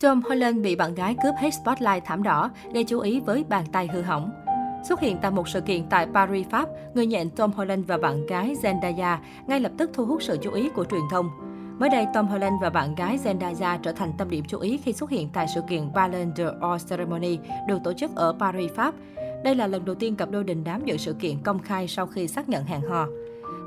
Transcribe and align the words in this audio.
Tom 0.00 0.20
Holland 0.28 0.62
bị 0.62 0.76
bạn 0.76 0.94
gái 0.94 1.16
cướp 1.22 1.34
hết 1.38 1.50
spotlight 1.50 2.04
thảm 2.04 2.22
đỏ, 2.22 2.50
gây 2.72 2.84
chú 2.84 3.00
ý 3.00 3.20
với 3.20 3.44
bàn 3.48 3.64
tay 3.72 3.88
hư 3.92 4.02
hỏng. 4.02 4.30
Xuất 4.88 5.00
hiện 5.00 5.16
tại 5.22 5.30
một 5.30 5.48
sự 5.48 5.60
kiện 5.60 5.88
tại 5.90 6.06
Paris, 6.14 6.46
Pháp, 6.48 6.68
người 6.94 7.06
nhện 7.06 7.30
Tom 7.30 7.52
Holland 7.52 7.86
và 7.86 7.98
bạn 7.98 8.26
gái 8.26 8.54
Zendaya 8.62 9.16
ngay 9.46 9.60
lập 9.60 9.72
tức 9.78 9.90
thu 9.94 10.06
hút 10.06 10.22
sự 10.22 10.38
chú 10.42 10.52
ý 10.52 10.68
của 10.68 10.84
truyền 10.84 11.00
thông. 11.10 11.30
Mới 11.78 11.90
đây, 11.90 12.06
Tom 12.14 12.26
Holland 12.26 12.54
và 12.62 12.70
bạn 12.70 12.94
gái 12.94 13.18
Zendaya 13.24 13.78
trở 13.82 13.92
thành 13.92 14.12
tâm 14.18 14.30
điểm 14.30 14.44
chú 14.48 14.58
ý 14.58 14.76
khi 14.76 14.92
xuất 14.92 15.10
hiện 15.10 15.28
tại 15.32 15.46
sự 15.54 15.60
kiện 15.68 15.92
Ballon 15.92 16.32
d'Or 16.36 16.88
Ceremony 16.88 17.38
được 17.68 17.78
tổ 17.84 17.92
chức 17.92 18.10
ở 18.14 18.34
Paris, 18.38 18.72
Pháp. 18.72 18.94
Đây 19.44 19.54
là 19.54 19.66
lần 19.66 19.84
đầu 19.84 19.94
tiên 19.94 20.16
cặp 20.16 20.30
đôi 20.30 20.44
đình 20.44 20.64
đám 20.64 20.84
dự 20.84 20.96
sự 20.96 21.12
kiện 21.12 21.42
công 21.42 21.58
khai 21.58 21.88
sau 21.88 22.06
khi 22.06 22.28
xác 22.28 22.48
nhận 22.48 22.64
hẹn 22.64 22.80
hò. 22.80 23.06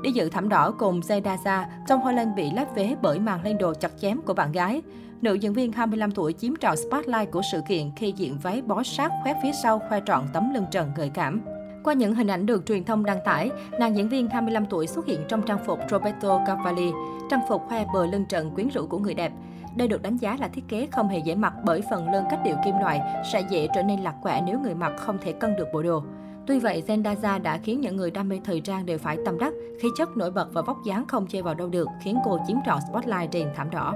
Đi 0.04 0.12
dự 0.12 0.28
thảm 0.28 0.48
đỏ 0.48 0.74
cùng 0.78 1.00
Zendaya, 1.00 1.64
Tom 1.88 2.00
Holland 2.00 2.36
bị 2.36 2.50
lép 2.50 2.74
vế 2.74 2.96
bởi 3.02 3.18
màn 3.18 3.44
lên 3.44 3.58
đồ 3.58 3.74
chặt 3.74 3.92
chém 4.00 4.22
của 4.22 4.34
bạn 4.34 4.52
gái. 4.52 4.82
Nữ 5.22 5.34
diễn 5.34 5.52
viên 5.52 5.72
25 5.72 6.10
tuổi 6.10 6.32
chiếm 6.32 6.56
trọn 6.56 6.76
spotlight 6.76 7.30
của 7.30 7.42
sự 7.52 7.60
kiện 7.68 7.90
khi 7.96 8.12
diện 8.16 8.38
váy 8.42 8.62
bó 8.62 8.82
sát 8.82 9.12
khoét 9.22 9.36
phía 9.42 9.52
sau 9.62 9.78
khoe 9.88 10.00
trọn 10.06 10.22
tấm 10.32 10.54
lưng 10.54 10.66
trần 10.70 10.90
gợi 10.96 11.10
cảm. 11.14 11.40
Qua 11.84 11.94
những 11.94 12.14
hình 12.14 12.26
ảnh 12.26 12.46
được 12.46 12.66
truyền 12.66 12.84
thông 12.84 13.04
đăng 13.04 13.18
tải, 13.24 13.50
nàng 13.80 13.96
diễn 13.96 14.08
viên 14.08 14.28
25 14.28 14.66
tuổi 14.66 14.86
xuất 14.86 15.06
hiện 15.06 15.20
trong 15.28 15.42
trang 15.42 15.64
phục 15.66 15.78
Roberto 15.90 16.40
Cavalli, 16.46 16.90
trang 17.30 17.40
phục 17.48 17.62
khoe 17.68 17.84
bờ 17.94 18.06
lưng 18.06 18.24
trần 18.28 18.50
quyến 18.54 18.68
rũ 18.68 18.86
của 18.86 18.98
người 18.98 19.14
đẹp. 19.14 19.32
Đây 19.76 19.88
được 19.88 20.02
đánh 20.02 20.16
giá 20.16 20.36
là 20.40 20.48
thiết 20.48 20.64
kế 20.68 20.88
không 20.92 21.08
hề 21.08 21.18
dễ 21.18 21.34
mặc 21.34 21.52
bởi 21.64 21.82
phần 21.90 22.12
lưng 22.12 22.24
cách 22.30 22.40
điệu 22.44 22.56
kim 22.64 22.78
loại 22.78 23.00
sẽ 23.32 23.40
dễ 23.50 23.68
trở 23.74 23.82
nên 23.82 24.00
lạc 24.00 24.14
quẻ 24.22 24.42
nếu 24.46 24.60
người 24.60 24.74
mặc 24.74 24.92
không 24.96 25.18
thể 25.22 25.32
cân 25.32 25.56
được 25.56 25.66
bộ 25.72 25.82
đồ. 25.82 26.02
Tuy 26.46 26.58
vậy, 26.58 26.82
Zendaya 26.86 27.42
đã 27.42 27.58
khiến 27.58 27.80
những 27.80 27.96
người 27.96 28.10
đam 28.10 28.28
mê 28.28 28.40
thời 28.44 28.60
trang 28.60 28.86
đều 28.86 28.98
phải 28.98 29.18
tâm 29.24 29.38
đắc, 29.38 29.52
khí 29.80 29.88
chất 29.98 30.16
nổi 30.16 30.30
bật 30.30 30.48
và 30.52 30.62
vóc 30.62 30.76
dáng 30.86 31.06
không 31.08 31.26
chê 31.26 31.42
vào 31.42 31.54
đâu 31.54 31.68
được, 31.68 31.88
khiến 32.02 32.18
cô 32.24 32.38
chiếm 32.46 32.56
trọn 32.66 32.78
spotlight 32.90 33.30
trên 33.32 33.48
thảm 33.56 33.70
đỏ. 33.70 33.94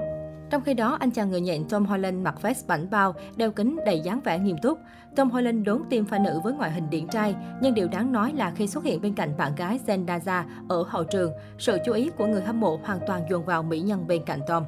Trong 0.49 0.61
khi 0.61 0.73
đó, 0.73 0.97
anh 0.99 1.11
chàng 1.11 1.29
người 1.31 1.41
nhện 1.41 1.63
Tom 1.69 1.85
Holland 1.85 2.23
mặc 2.23 2.41
vest 2.41 2.67
bảnh 2.67 2.89
bao, 2.89 3.13
đeo 3.35 3.51
kính 3.51 3.79
đầy 3.85 3.99
dáng 3.99 4.19
vẻ 4.23 4.39
nghiêm 4.39 4.57
túc. 4.61 4.79
Tom 5.15 5.29
Holland 5.29 5.65
đốn 5.65 5.81
tim 5.89 6.05
pha 6.05 6.19
nữ 6.19 6.39
với 6.43 6.53
ngoại 6.53 6.71
hình 6.71 6.89
điển 6.89 7.07
trai, 7.07 7.35
nhưng 7.61 7.73
điều 7.73 7.87
đáng 7.87 8.11
nói 8.11 8.33
là 8.33 8.51
khi 8.55 8.67
xuất 8.67 8.83
hiện 8.83 9.01
bên 9.01 9.13
cạnh 9.13 9.37
bạn 9.37 9.55
gái 9.55 9.79
Zendaya 9.85 10.43
ở 10.69 10.83
hậu 10.87 11.03
trường, 11.03 11.31
sự 11.57 11.77
chú 11.85 11.93
ý 11.93 12.09
của 12.17 12.25
người 12.25 12.41
hâm 12.41 12.59
mộ 12.59 12.79
hoàn 12.83 12.99
toàn 13.07 13.21
dồn 13.29 13.45
vào 13.45 13.63
mỹ 13.63 13.79
nhân 13.79 14.07
bên 14.07 14.23
cạnh 14.25 14.39
Tom. 14.47 14.63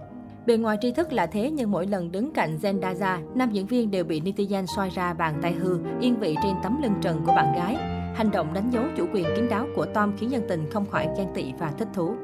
Bề 0.45 0.58
ngoài 0.58 0.78
tri 0.81 0.92
thức 0.92 1.14
là 1.14 1.25
thế 1.25 1.52
nhưng 1.52 1.72
mỗi 1.72 1.88
lần 1.88 2.11
đứng 2.11 2.31
cạnh 2.31 2.58
Zendaya, 2.61 3.20
nam 3.36 3.52
diễn 3.52 3.66
viên 3.66 3.92
đều 3.92 4.03
bị 4.03 4.22
netizen 4.22 4.66
soi 4.75 4.89
ra 4.89 5.14
bàn 5.14 5.39
tay 5.42 5.53
hư, 5.53 5.80
yên 6.00 6.20
vị 6.20 6.36
trên 6.44 6.56
tấm 6.64 6.81
lưng 6.81 6.94
trần 7.02 7.22
của 7.25 7.31
bạn 7.36 7.56
gái. 7.56 7.75
Hành 8.16 8.31
động 8.31 8.53
đánh 8.53 8.69
dấu 8.69 8.84
chủ 8.97 9.06
quyền 9.14 9.25
kín 9.36 9.50
đáo 9.50 9.67
của 9.75 9.86
Tom 9.86 10.14
khiến 10.17 10.31
dân 10.31 10.44
tình 10.47 10.69
không 10.72 10.86
khỏi 10.86 11.08
ghen 11.17 11.28
tị 11.34 11.53
và 11.59 11.72
thích 11.78 11.88
thú. 11.94 12.16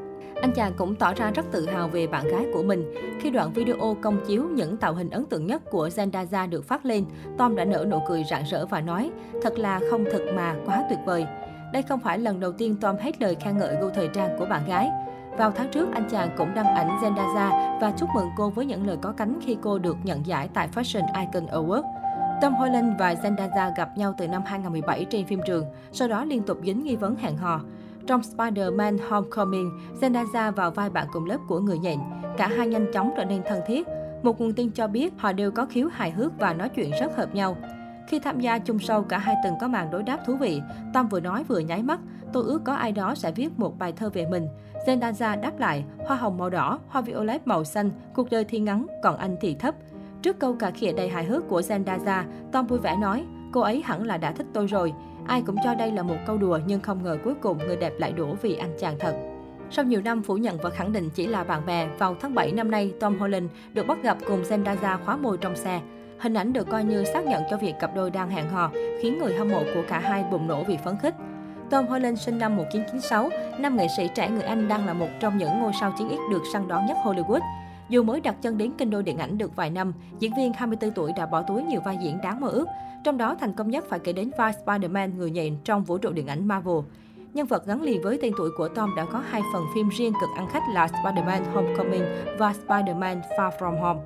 Anh 0.42 0.52
chàng 0.52 0.74
cũng 0.78 0.96
tỏ 0.96 1.14
ra 1.14 1.32
rất 1.32 1.46
tự 1.52 1.66
hào 1.66 1.88
về 1.88 2.08
bạn 2.08 2.28
gái 2.28 2.46
của 2.54 2.64
mình. 2.64 2.94
Khi 3.20 3.30
đoạn 3.30 3.54
video 3.54 3.98
công 4.02 4.26
chiếu 4.28 4.44
những 4.44 4.78
tạo 4.78 4.94
hình 4.94 5.10
ấn 5.10 5.26
tượng 5.26 5.48
nhất 5.48 5.62
của 5.72 5.88
Zendaya 5.88 6.50
được 6.50 6.66
phát 6.66 6.86
lên, 6.86 7.06
Tom 7.38 7.56
đã 7.56 7.66
nở 7.66 7.86
nụ 7.90 8.00
cười 8.08 8.24
rạng 8.24 8.44
rỡ 8.52 8.66
và 8.66 8.82
nói, 8.82 9.12
thật 9.42 9.60
là 9.60 9.80
không 9.92 10.06
thật 10.12 10.22
mà 10.36 10.56
quá 10.66 10.84
tuyệt 10.90 11.00
vời. 11.06 11.26
Đây 11.74 11.82
không 11.82 12.00
phải 12.00 12.20
lần 12.20 12.40
đầu 12.40 12.52
tiên 12.52 12.76
Tom 12.82 12.96
hết 12.98 13.22
lời 13.22 13.36
khen 13.36 13.58
ngợi 13.58 13.76
gu 13.82 13.90
thời 13.90 14.10
trang 14.14 14.36
của 14.40 14.46
bạn 14.46 14.68
gái. 14.68 14.90
Vào 15.38 15.52
tháng 15.52 15.72
trước, 15.72 15.90
anh 15.94 16.10
chàng 16.10 16.30
cũng 16.38 16.54
đăng 16.56 16.76
ảnh 16.76 17.00
Zendaya 17.02 17.80
và 17.80 17.92
chúc 17.98 18.10
mừng 18.16 18.30
cô 18.38 18.50
với 18.50 18.66
những 18.66 18.88
lời 18.88 18.98
có 19.02 19.12
cánh 19.12 19.40
khi 19.46 19.58
cô 19.62 19.80
được 19.80 19.98
nhận 20.04 20.26
giải 20.26 20.50
tại 20.54 20.70
Fashion 20.76 21.06
Icon 21.20 21.46
Award. 21.46 21.84
Tom 22.42 22.54
Holland 22.54 23.00
và 23.00 23.14
Zendaya 23.14 23.72
gặp 23.78 23.98
nhau 23.98 24.14
từ 24.18 24.28
năm 24.28 24.42
2017 24.46 25.06
trên 25.06 25.26
phim 25.26 25.40
trường, 25.48 25.66
sau 25.92 26.08
đó 26.08 26.24
liên 26.24 26.44
tục 26.44 26.58
dính 26.66 26.84
nghi 26.84 26.96
vấn 26.96 27.16
hẹn 27.16 27.38
hò. 27.38 27.62
Trong 28.08 28.22
Spider-Man 28.22 28.98
Homecoming, 29.10 29.72
Zendaya 30.02 30.52
vào 30.52 30.72
vai 30.72 30.90
bạn 30.90 31.08
cùng 31.12 31.26
lớp 31.26 31.38
của 31.48 31.60
người 31.60 31.78
nhện. 31.78 31.98
Cả 32.38 32.48
hai 32.48 32.68
nhanh 32.68 32.92
chóng 32.94 33.12
trở 33.18 33.26
nên 33.26 33.42
thân 33.48 33.60
thiết. 33.68 33.88
Một 34.24 34.42
nguồn 34.42 34.54
tin 34.54 34.72
cho 34.72 34.88
biết 34.88 35.14
họ 35.18 35.34
đều 35.34 35.52
có 35.52 35.66
khiếu 35.66 35.88
hài 35.88 36.12
hước 36.12 36.40
và 36.40 36.54
nói 36.54 36.70
chuyện 36.70 36.92
rất 37.00 37.18
hợp 37.18 37.36
nhau. 37.36 37.58
Khi 38.08 38.20
tham 38.20 38.40
gia 38.40 38.60
chung 38.60 38.78
show, 38.78 39.04
cả 39.04 39.18
hai 39.18 39.36
từng 39.44 39.54
có 39.62 39.68
màn 39.68 39.92
đối 39.92 40.04
đáp 40.04 40.20
thú 40.26 40.36
vị. 40.36 40.62
Tom 40.94 41.08
vừa 41.08 41.20
nói 41.20 41.44
vừa 41.44 41.60
nháy 41.60 41.84
mắt. 41.84 42.00
Tôi 42.34 42.44
ước 42.44 42.62
có 42.64 42.74
ai 42.74 42.92
đó 42.92 43.16
sẽ 43.16 43.32
viết 43.32 43.60
một 43.60 43.80
bài 43.80 43.94
thơ 43.94 44.10
về 44.10 44.26
mình. 44.26 44.48
Zendaya 44.88 45.42
đáp 45.42 45.60
lại, 45.60 45.86
hoa 46.06 46.18
hồng 46.18 46.38
màu 46.38 46.50
đỏ, 46.50 46.80
hoa 46.88 47.02
violet 47.02 47.48
màu 47.48 47.64
xanh, 47.64 47.92
cuộc 48.14 48.30
đời 48.30 48.44
thì 48.44 48.60
ngắn, 48.60 48.88
còn 49.04 49.18
anh 49.18 49.36
thì 49.42 49.56
thấp. 49.56 49.76
Trước 50.22 50.40
câu 50.40 50.54
cà 50.54 50.72
khịa 50.72 50.92
đầy 50.92 51.10
hài 51.10 51.26
hước 51.26 51.48
của 51.48 51.62
Zendaya, 51.62 52.24
Tom 52.52 52.68
vui 52.68 52.80
vẻ 52.80 52.96
nói, 53.02 53.26
cô 53.54 53.62
ấy 53.62 53.82
hẳn 53.86 54.06
là 54.06 54.18
đã 54.18 54.32
thích 54.32 54.46
tôi 54.54 54.68
rồi. 54.68 54.94
Ai 55.26 55.42
cũng 55.42 55.56
cho 55.64 55.76
đây 55.76 55.92
là 55.92 56.04
một 56.04 56.16
câu 56.28 56.38
đùa 56.38 56.60
nhưng 56.68 56.82
không 56.82 57.04
ngờ 57.04 57.18
cuối 57.24 57.34
cùng 57.42 57.58
người 57.58 57.78
đẹp 57.78 57.94
lại 57.98 58.12
đổ 58.12 58.36
vì 58.42 58.56
anh 58.56 58.76
chàng 58.80 58.96
thật. 59.00 59.16
Sau 59.70 59.86
nhiều 59.86 60.02
năm 60.02 60.24
phủ 60.24 60.38
nhận 60.38 60.58
và 60.58 60.70
khẳng 60.70 60.94
định 60.94 61.10
chỉ 61.10 61.28
là 61.28 61.44
bạn 61.44 61.66
bè, 61.66 61.88
vào 61.98 62.16
tháng 62.22 62.36
7 62.36 62.52
năm 62.52 62.72
nay, 62.72 62.94
Tom 63.00 63.20
Holland 63.20 63.46
được 63.74 63.88
bắt 63.88 64.04
gặp 64.04 64.18
cùng 64.28 64.44
Zendaya 64.44 64.98
khóa 65.06 65.18
môi 65.18 65.38
trong 65.38 65.56
xe. 65.56 65.82
Hình 66.20 66.34
ảnh 66.34 66.54
được 66.54 66.68
coi 66.70 66.84
như 66.84 67.04
xác 67.04 67.26
nhận 67.26 67.44
cho 67.50 67.58
việc 67.58 67.74
cặp 67.80 67.96
đôi 67.96 68.12
đang 68.12 68.30
hẹn 68.30 68.50
hò, 68.50 68.72
khiến 69.02 69.18
người 69.18 69.36
hâm 69.36 69.50
mộ 69.50 69.64
của 69.76 69.84
cả 69.88 70.00
hai 70.00 70.24
bùng 70.32 70.48
nổ 70.48 70.64
vì 70.64 70.78
phấn 70.78 70.98
khích. 71.02 71.14
Tom 71.70 71.88
Holland 71.88 72.20
sinh 72.22 72.38
năm 72.38 72.58
1996, 72.58 73.30
nam 73.60 73.78
nghệ 73.78 73.88
sĩ 73.98 74.10
trẻ 74.16 74.30
người 74.30 74.42
Anh 74.44 74.68
đang 74.68 74.86
là 74.86 74.94
một 74.94 75.08
trong 75.20 75.38
những 75.38 75.60
ngôi 75.60 75.72
sao 75.80 75.94
chiến 75.98 76.10
ít 76.10 76.20
được 76.32 76.42
săn 76.54 76.68
đón 76.68 76.86
nhất 76.86 76.98
Hollywood. 77.04 77.42
Dù 77.90 78.04
mới 78.04 78.22
đặt 78.22 78.36
chân 78.42 78.58
đến 78.58 78.72
kinh 78.78 78.90
đô 78.90 79.02
điện 79.02 79.18
ảnh 79.18 79.38
được 79.38 79.56
vài 79.56 79.70
năm, 79.70 79.94
diễn 80.20 80.34
viên 80.38 80.54
24 80.54 80.92
tuổi 80.92 81.12
đã 81.18 81.26
bỏ 81.26 81.42
túi 81.42 81.64
nhiều 81.64 81.82
vai 81.86 81.98
diễn 82.02 82.22
đáng 82.22 82.40
mơ 82.40 82.48
ước. 82.48 82.68
Trong 83.04 83.18
đó 83.18 83.36
thành 83.40 83.54
công 83.54 83.70
nhất 83.70 83.86
phải 83.90 84.00
kể 84.00 84.14
đến 84.14 84.32
vai 84.38 84.54
Spider-Man 84.66 85.18
người 85.18 85.32
nhện 85.32 85.58
trong 85.64 85.84
vũ 85.84 85.98
trụ 85.98 86.10
điện 86.10 86.28
ảnh 86.28 86.48
Marvel. 86.48 86.80
Nhân 87.34 87.48
vật 87.48 87.66
gắn 87.66 87.82
liền 87.82 88.02
với 88.04 88.20
tên 88.22 88.34
tuổi 88.38 88.50
của 88.58 88.68
Tom 88.68 88.96
đã 88.96 89.06
có 89.12 89.24
hai 89.30 89.42
phần 89.54 89.64
phim 89.76 89.90
riêng 89.90 90.14
cực 90.22 90.30
ăn 90.36 90.48
khách 90.52 90.64
là 90.74 90.88
Spider-Man 90.88 91.44
Homecoming 91.54 92.04
và 92.38 92.54
Spider-Man 92.68 93.22
Far 93.38 93.52
From 93.60 93.82
Home. 93.82 94.00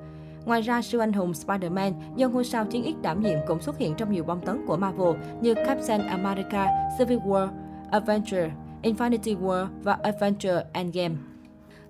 Ngoài 0.44 0.60
ra, 0.60 0.82
siêu 0.82 1.00
anh 1.00 1.12
hùng 1.12 1.32
Spider-Man 1.32 1.92
do 2.16 2.28
ngôi 2.28 2.44
sao 2.44 2.64
chiến 2.64 2.84
X 2.84 3.02
đảm 3.02 3.22
nhiệm 3.22 3.38
cũng 3.46 3.60
xuất 3.60 3.78
hiện 3.78 3.94
trong 3.94 4.12
nhiều 4.12 4.24
bom 4.24 4.40
tấn 4.40 4.66
của 4.66 4.76
Marvel 4.76 5.14
như 5.40 5.54
Captain 5.54 6.06
America, 6.06 6.68
Civil 6.98 7.18
War, 7.18 7.48
Avenger, 7.90 8.50
Infinity 8.82 9.40
War 9.40 9.66
và 9.82 9.98
Avenger 10.02 10.56
Endgame. 10.72 11.14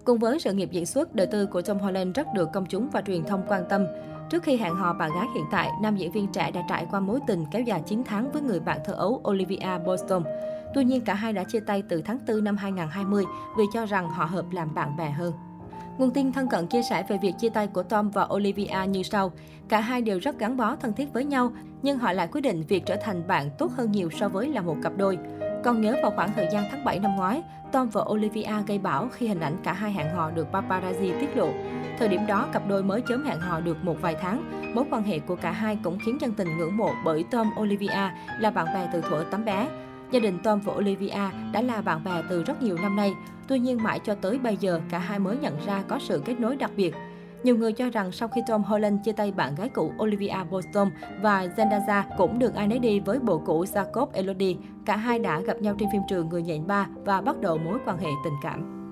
Cùng 0.04 0.18
với 0.18 0.40
sự 0.40 0.52
nghiệp 0.52 0.68
diễn 0.72 0.86
xuất, 0.86 1.14
đời 1.14 1.26
tư 1.26 1.46
của 1.46 1.62
Tom 1.62 1.78
Holland 1.78 2.16
rất 2.16 2.26
được 2.34 2.48
công 2.52 2.66
chúng 2.66 2.88
và 2.90 3.02
truyền 3.02 3.24
thông 3.24 3.42
quan 3.48 3.64
tâm. 3.68 3.86
Trước 4.30 4.42
khi 4.42 4.56
hẹn 4.56 4.74
hò 4.74 4.92
bạn 4.92 5.10
gái 5.14 5.26
hiện 5.34 5.44
tại, 5.50 5.70
nam 5.82 5.96
diễn 5.96 6.12
viên 6.12 6.32
trẻ 6.32 6.50
đã 6.50 6.62
trải 6.68 6.86
qua 6.90 7.00
mối 7.00 7.20
tình 7.26 7.44
kéo 7.50 7.62
dài 7.62 7.82
9 7.86 8.02
tháng 8.04 8.32
với 8.32 8.42
người 8.42 8.60
bạn 8.60 8.78
thơ 8.84 8.92
ấu 8.92 9.22
Olivia 9.28 9.78
Boston. 9.86 10.22
Tuy 10.74 10.84
nhiên, 10.84 11.00
cả 11.00 11.14
hai 11.14 11.32
đã 11.32 11.44
chia 11.44 11.60
tay 11.60 11.82
từ 11.88 12.02
tháng 12.02 12.18
4 12.28 12.44
năm 12.44 12.56
2020 12.56 13.24
vì 13.58 13.64
cho 13.72 13.86
rằng 13.86 14.10
họ 14.10 14.24
hợp 14.24 14.44
làm 14.52 14.74
bạn 14.74 14.96
bè 14.96 15.10
hơn. 15.10 15.32
Nguồn 16.02 16.10
tin 16.10 16.32
thân 16.32 16.48
cận 16.48 16.66
chia 16.66 16.82
sẻ 16.82 17.04
về 17.08 17.18
việc 17.22 17.32
chia 17.38 17.48
tay 17.48 17.66
của 17.66 17.82
Tom 17.82 18.10
và 18.10 18.28
Olivia 18.34 18.86
như 18.88 19.02
sau. 19.02 19.32
Cả 19.68 19.80
hai 19.80 20.02
đều 20.02 20.18
rất 20.18 20.38
gắn 20.38 20.56
bó 20.56 20.76
thân 20.76 20.92
thiết 20.92 21.12
với 21.12 21.24
nhau, 21.24 21.52
nhưng 21.82 21.98
họ 21.98 22.12
lại 22.12 22.28
quyết 22.32 22.40
định 22.40 22.62
việc 22.68 22.86
trở 22.86 22.96
thành 22.96 23.26
bạn 23.26 23.50
tốt 23.58 23.72
hơn 23.76 23.92
nhiều 23.92 24.10
so 24.10 24.28
với 24.28 24.48
là 24.48 24.60
một 24.60 24.76
cặp 24.82 24.92
đôi. 24.96 25.18
Còn 25.64 25.80
nhớ 25.80 25.96
vào 26.02 26.12
khoảng 26.16 26.32
thời 26.36 26.48
gian 26.52 26.64
tháng 26.70 26.84
7 26.84 26.98
năm 26.98 27.16
ngoái, 27.16 27.42
Tom 27.72 27.88
và 27.88 28.04
Olivia 28.10 28.62
gây 28.66 28.78
bão 28.78 29.08
khi 29.12 29.28
hình 29.28 29.40
ảnh 29.40 29.56
cả 29.64 29.72
hai 29.72 29.92
hẹn 29.92 30.10
hò 30.10 30.30
được 30.30 30.46
paparazzi 30.52 31.20
tiết 31.20 31.36
lộ. 31.36 31.48
Thời 31.98 32.08
điểm 32.08 32.26
đó, 32.26 32.48
cặp 32.52 32.68
đôi 32.68 32.82
mới 32.82 33.02
chớm 33.08 33.24
hẹn 33.24 33.40
hò 33.40 33.60
được 33.60 33.84
một 33.84 33.96
vài 34.00 34.16
tháng. 34.20 34.72
Mối 34.74 34.84
quan 34.90 35.02
hệ 35.02 35.18
của 35.18 35.36
cả 35.36 35.50
hai 35.50 35.78
cũng 35.82 35.98
khiến 36.06 36.20
dân 36.20 36.32
tình 36.32 36.58
ngưỡng 36.58 36.76
mộ 36.76 36.90
bởi 37.04 37.24
Tom 37.30 37.50
Olivia 37.60 38.10
là 38.38 38.50
bạn 38.50 38.66
bè 38.74 38.88
từ 38.92 39.00
thuở 39.00 39.24
tấm 39.30 39.44
bé. 39.44 39.68
Gia 40.12 40.20
đình 40.20 40.38
Tom 40.42 40.60
và 40.60 40.72
Olivia 40.72 41.30
đã 41.52 41.62
là 41.62 41.80
bạn 41.80 42.04
bè 42.04 42.22
từ 42.28 42.42
rất 42.42 42.62
nhiều 42.62 42.76
năm 42.82 42.96
nay. 42.96 43.14
Tuy 43.48 43.58
nhiên 43.58 43.82
mãi 43.82 43.98
cho 43.98 44.14
tới 44.14 44.38
bây 44.38 44.56
giờ, 44.56 44.80
cả 44.90 44.98
hai 44.98 45.18
mới 45.18 45.36
nhận 45.36 45.56
ra 45.66 45.82
có 45.88 45.98
sự 45.98 46.22
kết 46.24 46.40
nối 46.40 46.56
đặc 46.56 46.70
biệt. 46.76 46.94
Nhiều 47.42 47.56
người 47.56 47.72
cho 47.72 47.90
rằng 47.90 48.12
sau 48.12 48.28
khi 48.28 48.40
Tom 48.48 48.62
Holland 48.62 49.00
chia 49.04 49.12
tay 49.12 49.32
bạn 49.32 49.54
gái 49.54 49.68
cũ 49.68 49.92
Olivia 50.02 50.34
Boston 50.50 50.90
và 51.22 51.46
Zendaya 51.56 52.02
cũng 52.16 52.38
được 52.38 52.54
ai 52.54 52.68
nấy 52.68 52.78
đi 52.78 53.00
với 53.00 53.18
bộ 53.18 53.38
cũ 53.38 53.64
Jacob 53.64 54.06
Elordi, 54.12 54.56
cả 54.84 54.96
hai 54.96 55.18
đã 55.18 55.40
gặp 55.40 55.56
nhau 55.60 55.74
trên 55.78 55.88
phim 55.92 56.02
trường 56.08 56.28
Người 56.28 56.42
nhện 56.42 56.66
ba 56.66 56.86
và 57.04 57.20
bắt 57.20 57.40
đầu 57.40 57.58
mối 57.58 57.78
quan 57.86 57.98
hệ 57.98 58.10
tình 58.24 58.34
cảm. 58.42 58.82